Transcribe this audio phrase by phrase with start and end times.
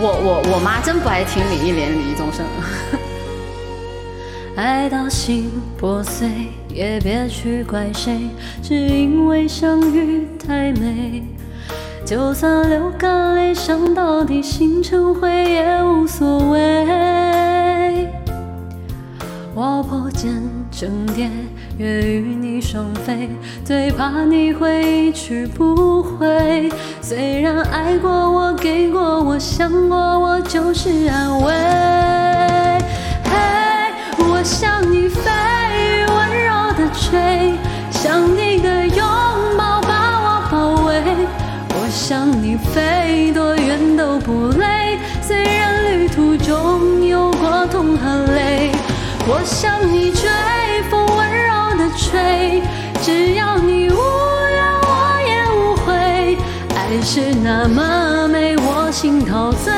[0.00, 2.46] 我我我妈真不爱听林忆莲、李宗盛。
[4.54, 6.28] 爱到心破碎，
[6.68, 8.30] 也别去怪谁，
[8.62, 11.24] 只因为相遇太美。
[12.04, 16.86] 就算流干泪，伤到底，心成灰也无所谓。
[19.54, 20.30] 我破茧
[20.78, 21.28] 成蝶，
[21.78, 23.28] 愿与你双飞，
[23.64, 26.70] 最怕你会一去不回。
[27.00, 31.52] 虽然爱过我，给过我，想过我，就是安慰。
[33.24, 33.34] 嘿
[34.18, 35.32] 我向你飞，
[36.14, 37.54] 温柔的吹，
[37.90, 39.04] 想你的拥
[39.58, 41.02] 抱把我包围。
[41.70, 48.70] 我向你飞，多远都不累，虽然旅途中有过痛和泪。
[49.30, 50.26] 我向你追，
[50.90, 52.62] 风温柔的吹，
[53.02, 56.38] 只要你无怨我也无悔。
[56.74, 59.70] 爱是那么美，我心陶醉，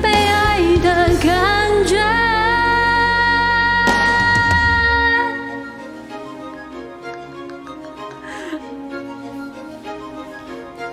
[0.00, 2.02] 被爱的感觉。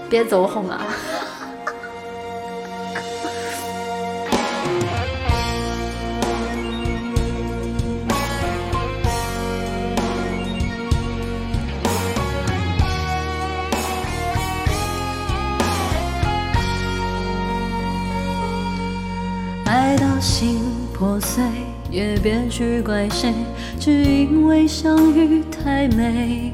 [0.09, 0.81] 别走红啊！
[19.73, 20.59] 爱到心
[20.93, 21.43] 破碎，
[21.89, 23.33] 也别去怪谁，
[23.79, 26.53] 只因为相遇太美。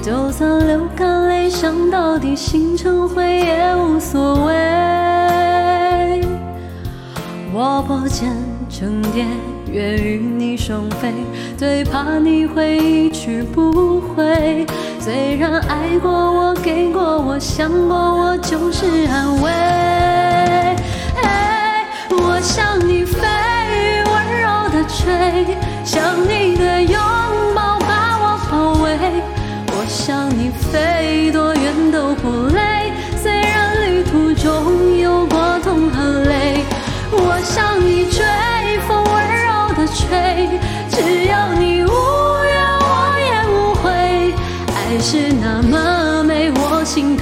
[0.00, 6.22] 就算流干泪，伤到底，心成灰也无所谓。
[7.52, 8.30] 我破茧
[8.70, 9.26] 成蝶，
[9.72, 11.12] 愿与你双飞，
[11.56, 14.64] 最怕你会一去不回。
[15.00, 19.50] 虽然爱过我，给过我，想过我，就是安慰。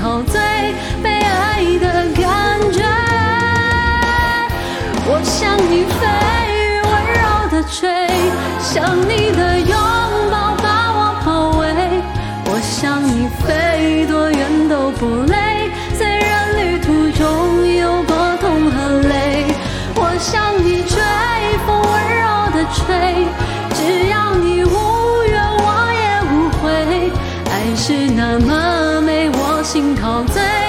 [0.03, 0.41] 陶醉，
[1.01, 1.87] 被爱的
[2.21, 2.83] 感觉。
[5.07, 6.01] 我向你飞，
[6.91, 6.93] 温
[7.23, 7.89] 柔的吹，
[8.59, 9.73] 想你的拥
[10.29, 11.63] 抱把我包围，
[12.47, 12.59] 我。
[12.61, 15.52] 向你飞，多远都不累。
[29.82, 30.62] 心头最。